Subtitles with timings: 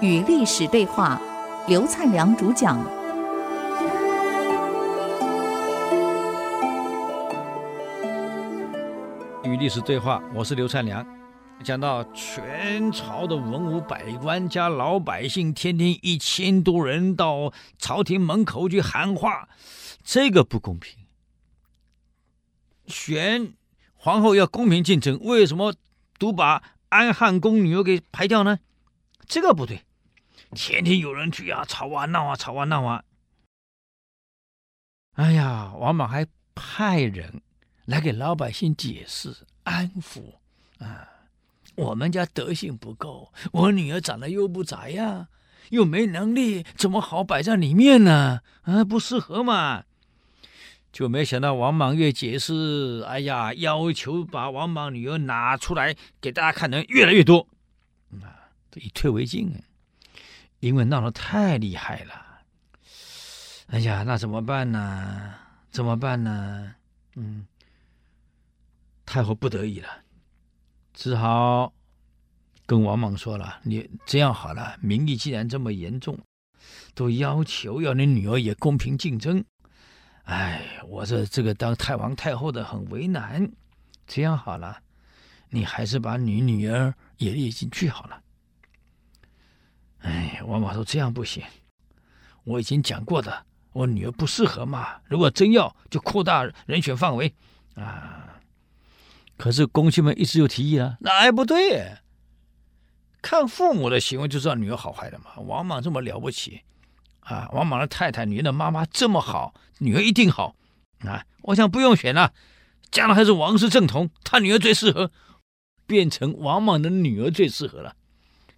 [0.00, 1.20] 与历史对话，
[1.66, 2.78] 刘灿良主讲。
[9.44, 11.06] 与历史对话，我是刘灿良。
[11.64, 19.48] 讲到全朝的文武百官加老百姓，天天一千多人到朝廷门口去喊话，
[20.04, 20.96] 这个不公平。
[22.86, 23.54] 选
[23.96, 25.74] 皇后要公平竞争，为什么
[26.18, 28.58] 独把安汉宫女儿给排掉呢？
[29.26, 29.84] 这个不对。
[30.52, 33.04] 天天有人去啊，吵啊闹啊，吵啊闹啊。
[35.14, 37.42] 哎呀，王莽还派人
[37.84, 40.34] 来给老百姓解释、安抚
[40.78, 41.08] 啊。
[41.74, 45.28] 我们家德行不够，我女儿长得又不咋样，
[45.70, 48.40] 又没能力，怎么好摆在里面呢？
[48.62, 49.84] 啊，不适合嘛。
[50.92, 57.46] 就没想到王莽越解释，哎呀，要求把王莽女儿拿出来给大家看的人越来越多。
[58.22, 59.52] 啊，这以退为进。
[60.60, 62.40] 因为闹得太厉害了，
[63.68, 65.32] 哎呀，那怎么办呢？
[65.70, 66.74] 怎么办呢？
[67.14, 67.46] 嗯，
[69.06, 69.88] 太后不得已了，
[70.92, 71.72] 只好
[72.66, 76.18] 跟王莽说了：“你这样好了，民意既然这么严重，
[76.92, 79.44] 都要求要你女儿也公平竞争。
[80.28, 83.50] 哎，我这这个当太皇太后的很为难。
[84.06, 84.78] 这样好了，
[85.48, 88.22] 你还是把你女儿也列进去好了。”
[90.00, 91.42] 哎，王莽说这样不行，
[92.44, 95.00] 我已经讲过的，我女儿不适合嘛。
[95.06, 97.34] 如果真要，就扩大人选范围
[97.74, 98.38] 啊。
[99.38, 101.96] 可是公卿们一直有提议啊，那还不对，
[103.22, 105.36] 看父母的行为就知道女儿好坏的嘛。
[105.38, 106.62] 王莽这么了不起
[107.28, 110.56] 啊，王莽的太太女儿的妈妈这么好，女儿一定好
[111.00, 111.24] 啊。
[111.42, 112.32] 我想不用选了，
[112.90, 115.10] 将来还是王室正统，他女儿最适合，
[115.86, 117.94] 变成王莽的女儿最适合了。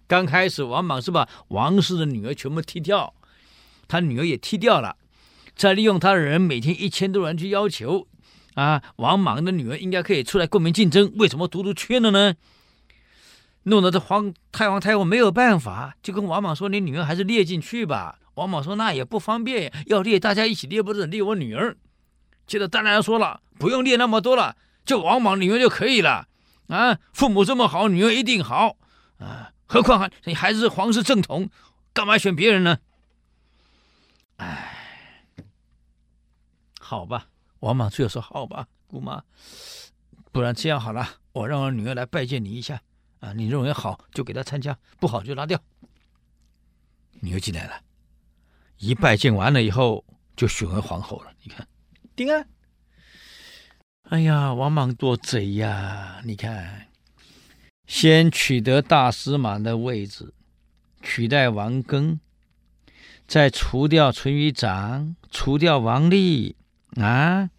[0.07, 3.13] 刚开始，王莽是把王氏的女儿全部踢掉，
[3.87, 4.95] 他女儿也踢掉了，
[5.55, 8.07] 再利用他的人每天一千多人去要求，
[8.55, 12.35] 啊，王莽的女儿应该可以出来公平竞争，为什么独独缺了呢？
[13.63, 21.77] 弄得这皇太皇太后没有办法，就跟王莽说：“你女儿还是列进去吧。”王莽说：“那也不方便，要列大家一起列，不是列我女儿。”
[22.47, 26.27] 接着当然说了：“不用列那么多了，就王莽女儿就可以了。”
[26.67, 28.77] 啊，父母这么好，女儿一定好
[29.17, 29.51] 啊。
[29.67, 31.49] 何况还你还是皇室正统，
[31.93, 32.77] 干嘛选别人呢？
[34.37, 35.35] 哎，
[36.79, 37.27] 好吧，
[37.59, 39.21] 王莽最后说好吧，姑妈，
[40.31, 42.81] 不然这样好了，我让我女儿来拜见你一下
[43.21, 45.57] 啊，你认为好就给他参加，不好就拉掉。
[47.21, 47.81] 你又进来了，
[48.77, 50.03] 一拜见完了以后
[50.35, 51.31] 就选为皇后了。
[51.43, 51.65] 你看，
[52.15, 52.45] 丁啊！
[54.09, 56.19] 哎呀，王莽多贼呀！
[56.25, 56.87] 你看。
[57.87, 60.33] 先取得大司马的位置，
[61.01, 62.19] 取代王庚，
[63.27, 66.55] 再除掉淳于长，除掉王立
[66.95, 67.49] 啊，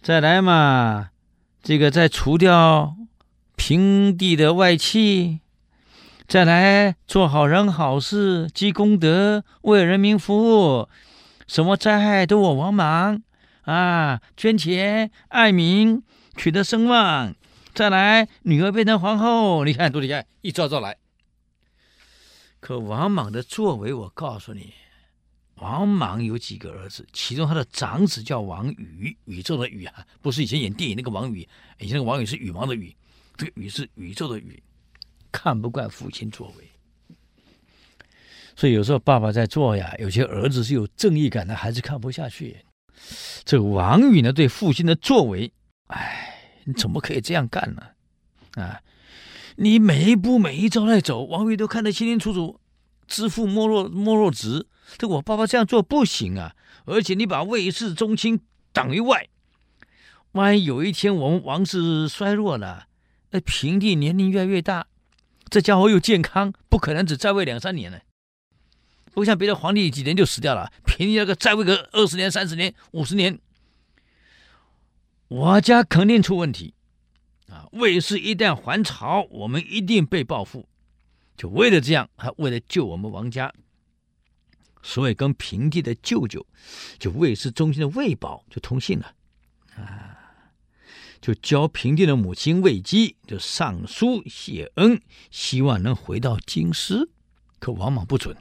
[0.00, 1.10] 再来嘛，
[1.62, 2.96] 这个再除掉
[3.58, 5.40] 平地的外戚，
[6.28, 10.88] 再来做好人好事，积功德，为人民服务，
[11.48, 13.20] 什么灾害都我王莽
[13.62, 16.02] 啊，捐钱爱民，
[16.36, 17.34] 取得声望。
[17.74, 20.96] 再来，女儿变成皇后，你看多厉害，一招招来。
[22.60, 24.72] 可王莽的作为，我告诉你，
[25.56, 31.46] 王莽有几个儿子，其中他的长子叫王宇，宇宙的宇啊，不是以前演电影那个王宇，
[31.80, 32.96] 以前那个王宇是羽毛的羽，
[33.38, 34.62] 这个宇是宇宙的宇，
[35.32, 37.16] 看不惯父亲作为，
[38.54, 42.58] 所以有时候爸爸在做呀，有些儿子是有正义感的，还是看不下去。
[43.44, 45.50] 这个王宇呢，对父亲的作为，
[45.86, 46.34] 哎。
[46.64, 48.62] 你怎么可以这样干呢？
[48.62, 48.82] 啊，
[49.56, 52.60] 你每一步每一招在走，王宇都看得清清楚楚。
[53.06, 56.54] 知父莫若莫若子，这我爸爸这样做不行啊！
[56.84, 58.40] 而且你把魏氏宗亲
[58.70, 59.28] 挡于外，
[60.32, 62.87] 万一有一天我们王室衰弱了，
[63.30, 64.86] 那平帝年龄越来越大，
[65.48, 67.98] 这家伙又健康，不可能只在位两三年呢。
[69.12, 73.38] 不像别的皇帝几年就死掉了，平帝那个在位个二十年、三十年、五十年。
[75.28, 76.72] 我家肯定出问题，
[77.50, 77.68] 啊！
[77.72, 80.68] 魏氏一旦还朝，我们一定被报复。
[81.36, 83.52] 就为了这样，还为了救我们王家，
[84.82, 86.46] 所以跟平帝的舅舅，
[86.98, 89.14] 就魏氏宗亲的魏宝就通信了，
[89.76, 90.07] 啊！
[91.20, 95.00] 就教平帝的母亲魏姬就上书谢恩，
[95.30, 97.10] 希望能回到京师。
[97.58, 98.36] 可王莽不准，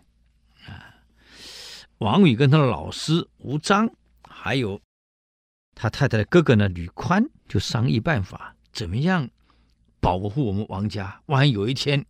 [0.68, 1.02] 啊！
[1.98, 3.90] 王宇跟他的老师吴章，
[4.30, 4.80] 还有。
[5.74, 9.30] 他太太的哥哥呢，吕宽就商议办法，怎么样
[10.00, 11.22] 保护我们王家。
[11.28, 12.06] 万一有一天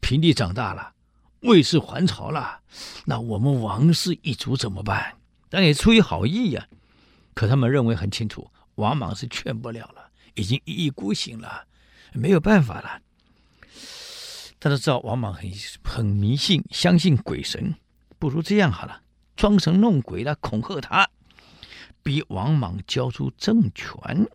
[0.00, 0.94] 平帝长大了，
[1.40, 2.60] 魏氏还朝了，
[3.06, 5.16] 那我们王氏一族怎么办？
[5.48, 6.68] 但也出于好意呀、
[7.34, 8.50] 可他们认为很清楚，
[8.80, 11.66] 王莽是劝不了了，已经一意孤行了，
[12.14, 13.00] 没有办法了。
[14.58, 15.50] 大家知道王莽很
[15.84, 17.74] 很迷信，相信鬼神，
[18.18, 19.02] 不如这样好了，
[19.36, 21.08] 装神弄鬼来恐吓他，
[22.02, 24.28] 逼王莽交出政权。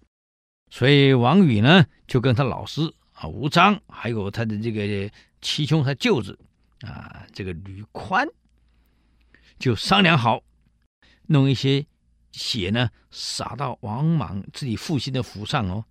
[0.70, 6.38] 所以王宇呢，就跟他老师啊吴章，还有他的这个七兄，他舅子
[6.82, 8.28] 啊这个吕宽，
[9.60, 10.42] 就商量好，
[11.28, 11.86] 弄一些
[12.38, 15.86] 血呢洒到王莽自己父亲的府上哦，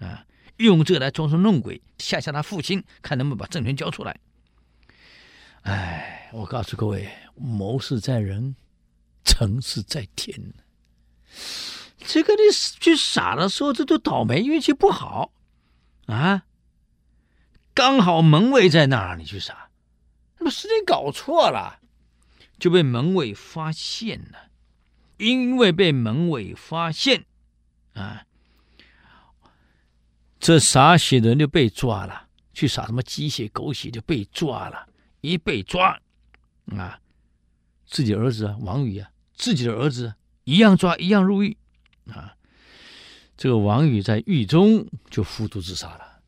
[0.00, 0.26] 啊。
[0.58, 4.20] 用这来装神弄鬼，吓吓他父亲，看能不能把政权交出来。
[5.62, 8.54] 哎，我告诉各位，谋事在人，
[9.24, 10.54] 成事在天。
[11.98, 12.42] 这个你
[12.78, 15.32] 去傻的时候，这都倒霉，运气不好
[16.06, 16.44] 啊。
[17.74, 19.70] 刚好门卫在那儿，你去傻，
[20.38, 21.80] 那么是你搞错了，
[22.60, 24.50] 就被门卫发现了。
[25.16, 27.24] 因为被门卫发现，
[27.94, 28.26] 啊。
[30.38, 34.88] 这洒血的人就被抓了，去洒什么鸡血狗血就被抓了。
[35.22, 35.98] 一被抓，
[36.76, 37.00] 啊，
[37.86, 40.14] 自己儿子啊，王宇啊，自己的儿子
[40.44, 41.56] 一样抓，一样入狱
[42.12, 42.36] 啊。
[43.38, 46.20] 这个王宇在狱中就服毒自杀了，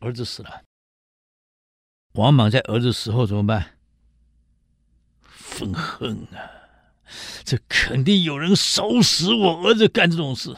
[0.00, 0.62] 儿子死了。
[2.12, 3.78] 王莽在儿子死后怎么办？
[5.22, 6.61] 愤恨啊，
[7.44, 10.56] 这肯定有人手使我儿子干这种事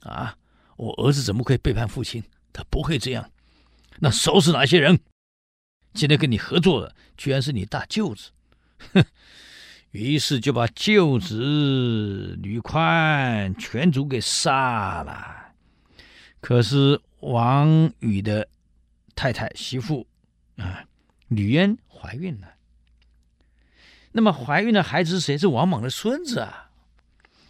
[0.00, 0.36] 啊。
[0.76, 2.22] 我儿子怎么可以背叛父亲？
[2.52, 3.30] 他不会这样。
[3.98, 4.98] 那手是哪些人？
[5.94, 8.30] 今天跟你合作的，居然是你大舅子。
[8.92, 9.04] 哼！
[9.90, 15.54] 于是就把舅子吕宽全族给杀了。
[16.40, 18.46] 可是王宇的
[19.16, 20.06] 太太媳妇
[20.58, 20.84] 啊，
[21.28, 22.46] 吕嫣怀孕了。
[24.18, 25.38] 那么怀孕的孩子谁？
[25.38, 26.70] 是王莽的孙子啊。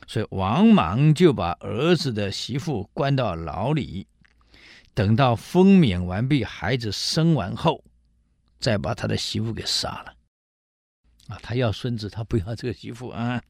[0.06, 4.06] 所以王莽就把儿子的媳妇关到牢里，
[4.92, 7.82] 等到封娩完毕，孩子生完后，
[8.60, 10.14] 再把他的媳妇给杀了。
[11.28, 13.42] 啊，他要孙子，他不要这个媳妇啊。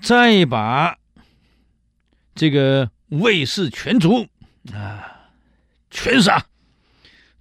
[0.00, 0.96] 再把
[2.36, 4.28] 这个魏氏全族
[4.72, 5.28] 啊
[5.90, 6.46] 全杀，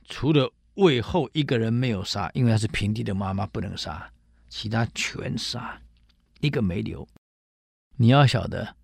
[0.08, 4.10] 除了魏后一个人没有杀，因为他是平帝的妈妈，不能杀，
[4.48, 5.80] 其他全杀。
[6.40, 7.06] 一个没留，
[7.98, 8.76] 你要晓得，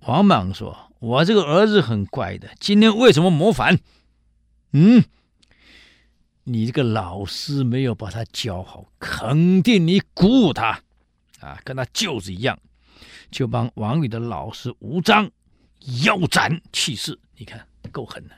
[0.00, 3.80] 王莽说：“我这个儿子很乖的，今天为什么谋反？
[4.72, 5.02] 嗯，
[6.44, 10.82] 你这个老师没有把他教好，肯定你鼓舞他，
[11.40, 12.58] 啊，跟他舅子一样，
[13.30, 15.30] 就帮王宇的老师吴章
[16.04, 17.18] 腰斩弃市。
[17.36, 18.34] 你看够狠的，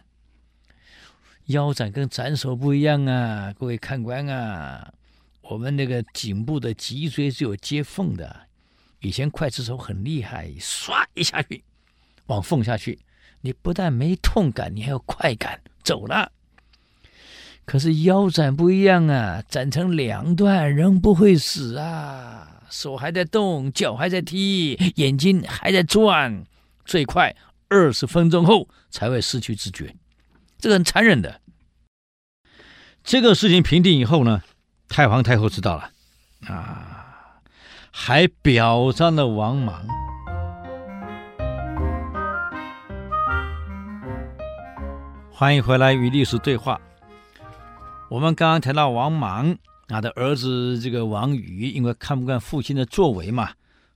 [1.52, 4.92] 腰斩跟斩首不一样啊，各位看官啊。”
[5.42, 8.46] 我们那个颈部的脊椎是有接缝的，
[9.00, 11.62] 以前刽子手很厉害，唰一下去，
[12.26, 13.00] 往缝下去，
[13.40, 16.30] 你不但没痛感，你还有快感，走了。
[17.66, 26.44] 可是腰斩不一样啊，斩成两段，人不会死啊，手还在动，脚还在踢，眼睛还在转，
[26.86, 27.36] 最快
[27.68, 29.94] 二十分钟后才会失去知觉，
[30.58, 31.41] 这个很残忍的。
[33.04, 34.42] 这个事情平定以后呢，
[34.88, 35.90] 太皇太后知道了，
[36.46, 37.40] 啊，
[37.90, 39.84] 还表彰了王莽。
[45.30, 46.80] 欢迎回来与历史对话。
[48.08, 53.50] 我们刚刚谈到王莽他的儿子这个王宇，因为看不惯父亲的作为嘛，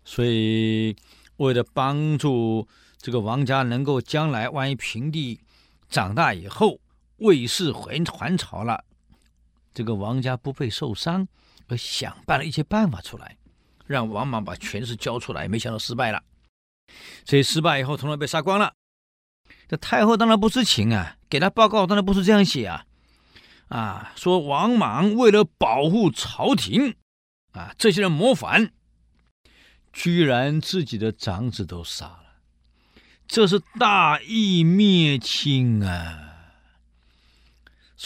[0.04, 0.96] 所以
[1.36, 2.66] 为了帮助
[2.98, 5.38] 这个王家能够将来万一平帝
[5.88, 6.80] 长大以后，
[7.18, 8.82] 魏氏还还朝了。
[9.76, 11.28] 这个王家不被受伤，
[11.68, 13.36] 而想办了一些办法出来，
[13.84, 16.22] 让王莽把权势交出来，没想到失败了。
[17.26, 18.72] 所以失败以后，统统被杀光了。
[19.68, 22.86] 这太后当然不知情啊，给他报告当然不是这样写啊，
[23.68, 26.96] 啊，说王莽为了保护朝廷，
[27.52, 28.72] 啊，这些人谋反，
[29.92, 32.24] 居然自己的长子都杀了，
[33.28, 36.22] 这是大义灭亲啊。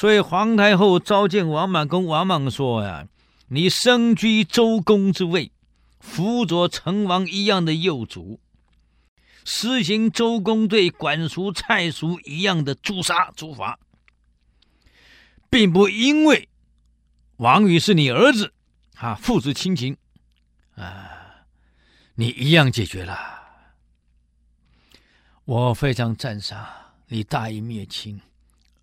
[0.01, 3.07] 所以皇太后召见王莽，跟王莽说呀
[3.49, 5.53] ：“你身居周公之位，
[5.99, 8.41] 辅佐成王一样的幼主，
[9.45, 13.79] 实行周公对管叔、蔡叔一样的诛杀诛罚，
[15.51, 16.49] 并不因为
[17.37, 18.55] 王宇是你儿子，
[18.97, 19.99] 啊，父子亲情，
[20.77, 21.45] 啊，
[22.15, 23.19] 你一样解决了。
[25.45, 26.67] 我非常赞赏
[27.09, 28.19] 你大义灭亲，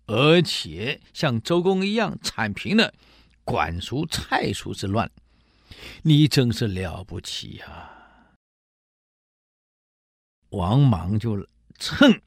[0.08, 2.94] 而且像周公一样铲平了
[3.44, 5.10] 管叔、蔡叔之乱，
[6.02, 8.32] 你真是了不起啊！
[10.48, 11.46] 王莽就
[11.78, 12.22] 趁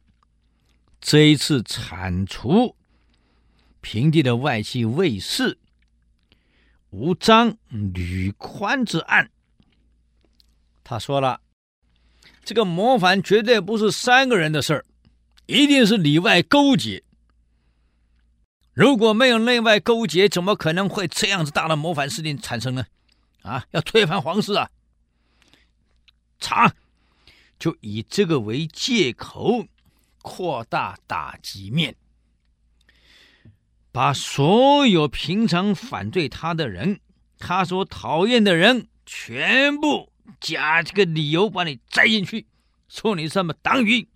[1.00, 2.76] 这一次铲除
[3.82, 5.58] 平地的外戚卫士
[6.92, 9.32] 吴章、吕宽之案，
[10.84, 11.42] 他说了
[12.46, 14.86] ：“这个谋反绝对不是三个人的事儿，
[15.48, 17.04] 一定是里外勾结。
[18.82, 22.84] 如果没有内外勾结，怎么可能会这样子大的谋反事件产生呢？
[23.44, 24.72] 啊，要推翻皇室啊！
[26.40, 26.74] 查。”
[27.60, 29.68] 就以这个为借口，
[30.24, 31.96] 扩大打击面，
[33.92, 37.00] 把所有平常反对他的人，
[37.38, 42.48] 他所讨厌的人，全部加这个理由把你摘进去，
[42.90, 44.08] 说你什么党羽，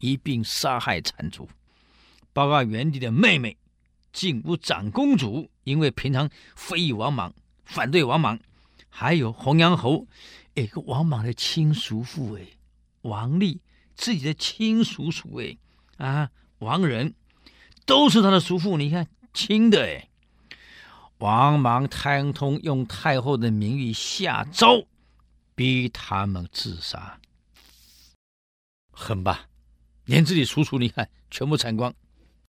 [0.00, 1.46] 一并杀害铲除。
[2.32, 3.58] 包括元帝的妹妹
[4.14, 8.38] 晋武长公主，因为平常非议王莽，反对王莽，
[8.88, 10.06] 还有洪阳侯，
[10.54, 12.46] 一个王莽的亲叔父哎。
[13.02, 13.60] 王立
[13.94, 15.58] 自己的亲叔叔哎，
[15.98, 16.30] 啊，
[16.60, 17.12] 王仁
[17.84, 20.08] 都是他的叔父，你看亲的哎。
[21.18, 24.86] 王莽贪通用太后的名誉下诏，
[25.54, 27.18] 逼他们自杀，
[28.92, 29.48] 狠吧？
[30.04, 31.92] 连自己叔叔你看全部铲光，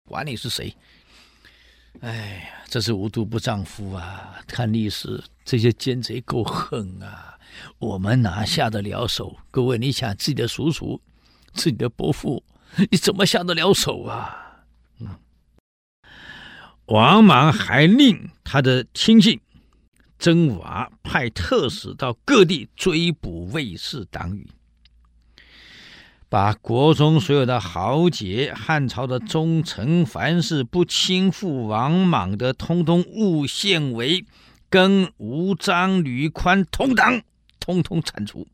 [0.04, 0.76] 管你是谁。
[2.00, 4.38] 哎呀，这是无毒不丈夫啊！
[4.46, 7.38] 看历史，这些奸贼够狠啊！
[7.78, 9.34] 我们哪下得了手？
[9.50, 11.00] 各位，你想自己的叔叔、
[11.54, 12.44] 自己的伯父，
[12.90, 14.64] 你怎么下得了手啊？
[15.00, 15.08] 嗯，
[16.86, 19.40] 王莽还令他的亲信
[20.18, 24.46] 曾瓦派特使到各地追捕卫士党羽。
[26.28, 34.24] 把国中所有的豪杰、汉朝的忠臣，凡是不亲附王莽的，通通诬陷为
[34.68, 37.22] 跟吴章、吕宽同党，
[37.60, 38.46] 通通铲除。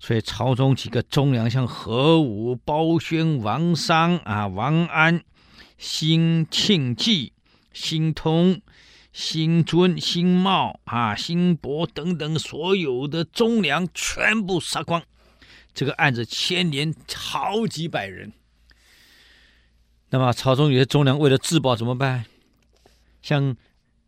[0.00, 5.22] 所以朝中几个忠良，像何武、包宣、王商啊、王安、
[5.78, 7.32] 辛庆忌、
[7.72, 8.60] 辛通、
[9.12, 15.00] 辛尊、辛茂啊、辛伯等等，所有的忠良全部杀光。
[15.74, 18.32] 这个案子牵连好几百人，
[20.10, 22.26] 那么朝中有些忠良为了自保怎么办？
[23.20, 23.56] 像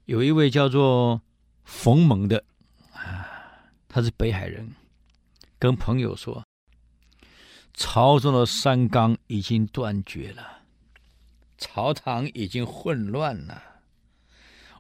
[0.05, 1.21] 有一位叫做
[1.65, 2.45] 冯蒙的
[2.93, 4.75] 啊，他是北海人，
[5.59, 6.45] 跟朋友说，
[7.75, 10.63] 朝中的三纲已经断绝了，
[11.59, 13.81] 朝堂已经混乱了，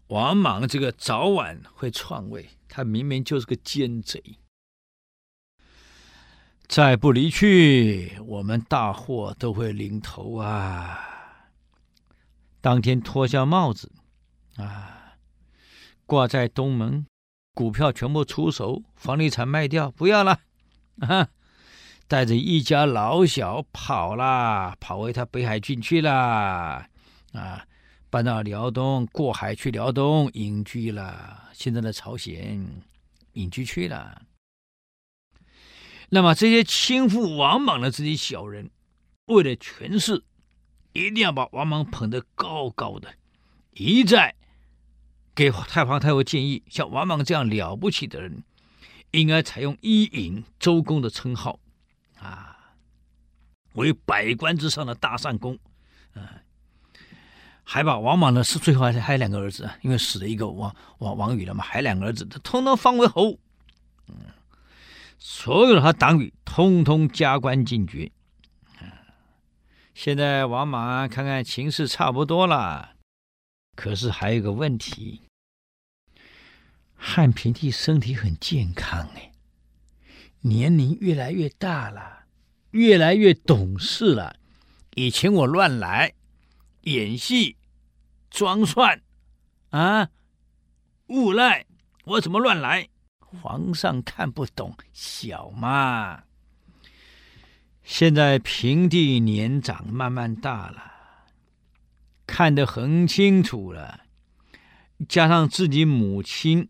[0.07, 4.23] 王莽这个早晚会篡位，他明明就是个奸贼。
[6.69, 10.99] 再不离去，我们大祸都会临头啊！
[12.61, 13.93] 当天脱下帽子，
[14.57, 15.15] 啊，
[16.05, 17.07] 挂在东门，
[17.55, 20.41] 股票全部出手，房地产卖掉，不要了，
[21.01, 21.29] 啊！
[22.09, 26.87] 带着一家老小跑了，跑回他北海郡去了，
[27.33, 27.65] 啊，
[28.11, 32.67] 搬到辽东，过海去辽东隐居了，现在的朝鲜
[33.35, 34.23] 隐居去了。
[36.09, 38.71] 那么这些亲附王莽的这些小人，
[39.27, 40.23] 为了权势，
[40.93, 43.13] 一定要把王莽捧得高高的，
[43.73, 44.35] 一再
[45.35, 48.45] 给太皇太后建议，像王莽这样了不起的人，
[49.11, 51.59] 应该采用伊尹、周公的称号，
[52.21, 52.57] 啊，
[53.73, 55.59] 为百官之上的大善公，
[56.15, 56.41] 啊，
[57.65, 63.37] 还把王莽呢是最后还是还有两个儿子，因为死了一个王王王宇了嘛，还有两个儿子，他通通封为侯。
[64.09, 64.15] 嗯
[65.19, 68.13] 所有的他党羽通通加官进爵。
[69.95, 72.97] 现在王莽看看情势差不多了，
[73.75, 75.23] 可是还有个问题：
[76.95, 79.33] 汉平帝身体很健康哎，
[80.43, 82.25] 年龄越来越大了，
[82.73, 84.37] 越来越懂事了。
[84.97, 86.13] 以前我乱来、
[86.83, 87.57] 演戏、
[88.31, 89.01] 装蒜
[89.71, 90.11] 啊、
[91.07, 91.65] 诬赖，
[92.05, 92.91] 我怎么乱来？
[93.37, 96.23] 皇上看不懂，小嘛。
[97.85, 100.93] 现在平帝年长，慢慢大了，
[102.27, 104.01] 看得很清楚了。
[105.09, 106.69] 加上自己母亲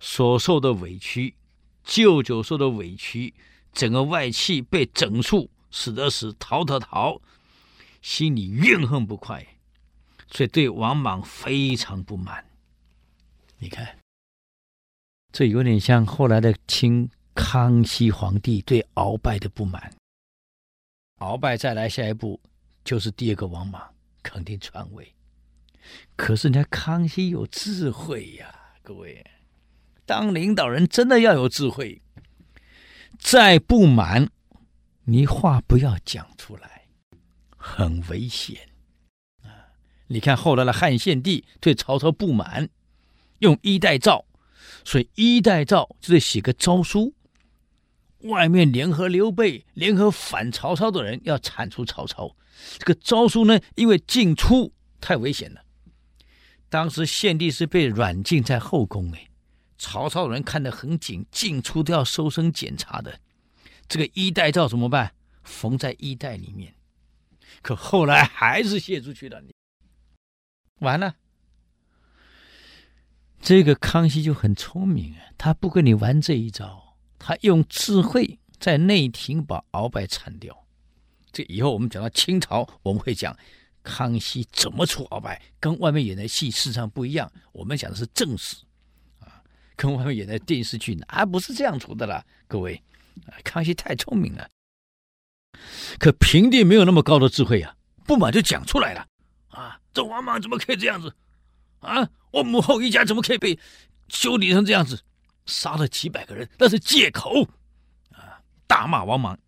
[0.00, 1.34] 所受的委屈，
[1.82, 3.32] 舅舅受的委屈，
[3.72, 7.22] 整个外戚被整肃，死的死，逃的逃，
[8.02, 9.46] 心里怨恨不快，
[10.30, 12.44] 所以对王莽非常不满。
[13.58, 14.01] 你看。
[15.32, 19.90] 这有点像后来的清康熙皇帝对鳌拜的不满。
[21.20, 22.38] 鳌拜再来下一步
[22.84, 23.80] 就是第二个王莽，
[24.22, 25.14] 肯定篡位。
[26.16, 29.24] 可是人家康熙有智慧呀，各位，
[30.04, 32.02] 当领导人真的要有智慧。
[33.18, 34.28] 再不满，
[35.04, 36.86] 你话不要讲出来，
[37.56, 38.68] 很危险
[39.42, 39.72] 啊！
[40.08, 42.68] 你看后来的汉献帝对曹操不满，
[43.38, 44.24] 用衣带诏，
[44.84, 47.14] 所以衣带诏就得写个诏书，
[48.22, 52.36] 外面联合刘备，联合反曹操的人要铲除曹操。
[52.78, 55.62] 这个诏书呢，因为进出太危险了，
[56.68, 59.28] 当时献帝是被软禁在后宫哎。
[59.78, 63.18] 曹操人看得很紧，进出都要搜身检查的。
[63.88, 65.12] 这个衣带诏怎么办？
[65.42, 66.74] 缝在衣带里面。
[67.62, 69.42] 可后来还是泄出去了，
[70.78, 71.16] 完了。
[73.42, 80.56] 这个康熙就很聪明啊，他不跟你玩这一招，他用智慧在内廷把鳌拜铲掉。
[81.32, 83.36] 这以后我们讲到清朝，我们会讲
[83.82, 87.30] 康熙怎么除鳌拜，跟外面演的戏事实上不一样。
[87.50, 88.56] 我们讲的是正史
[89.18, 89.42] 啊。
[89.74, 92.24] 跟外面演的电视剧，哪不是这样出的啦？
[92.46, 92.80] 各位，
[93.42, 94.48] 康熙太聪明了。
[95.98, 97.74] 可平帝没有那么高的智慧啊，
[98.06, 99.04] 不满就讲出来了。
[99.48, 101.12] 啊，这王莽怎么可以这样子？
[101.82, 103.58] 啊，我母后一家怎么可以被
[104.08, 105.02] 修理成这样子？
[105.44, 107.42] 杀了几百个人，那是借口。
[108.12, 109.38] 啊，大骂王莽。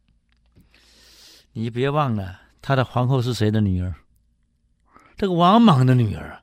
[1.53, 3.95] 你别忘了，他的皇后是谁的女儿？
[5.17, 6.41] 这个王莽的女儿啊。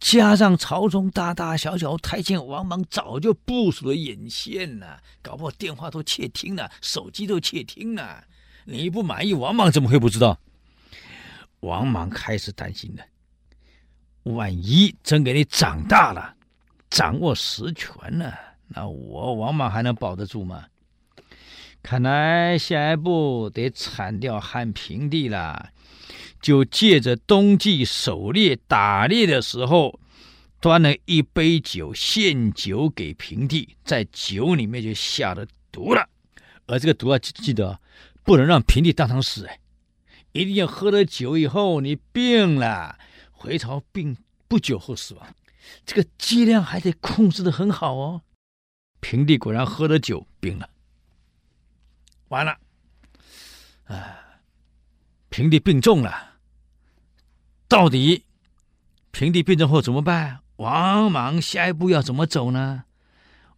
[0.00, 8.24] 加上朝中大大小小太监，王莽早就部署了眼线了，搞不好电话都窃听了，手机都窃听了。
[8.64, 10.38] 你不满意，王莽怎么会不知道？
[11.60, 13.04] 王莽开始担心了，
[14.24, 16.34] 万一真给你长大了，
[16.90, 18.34] 掌握实权了，
[18.68, 20.66] 那我王莽还能保得住吗？
[21.82, 25.70] 看来下一步得铲掉汉平帝了。
[26.40, 29.98] 就借着冬季狩猎打猎的时候，
[30.60, 36.08] 端了一杯酒献酒给平帝，在酒里面就下了毒了。
[36.66, 37.80] 而这个毒啊，记记得
[38.22, 39.58] 不能让平帝当场死哎，
[40.32, 42.96] 一定要喝了酒以后你病了，
[43.38, 44.16] 回朝病
[44.48, 45.34] 不久后死亡。
[45.86, 48.22] 这个剂量还得控制得很好哦。
[49.00, 50.68] 平帝果然喝了酒病了，
[52.28, 52.58] 完了，
[53.84, 54.18] 啊。
[55.30, 56.38] 平帝病重了，
[57.68, 58.24] 到底
[59.12, 60.40] 平帝病重后怎么办？
[60.56, 62.84] 王莽下一步要怎么走呢？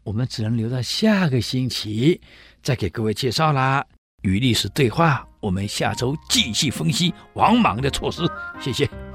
[0.02, 2.20] 我们只能留到下个星期
[2.62, 3.86] 再给各位介绍啦。
[4.22, 8.28] 与历史对话，我们下周继续分析王莽的措施。
[8.60, 9.10] 谢谢。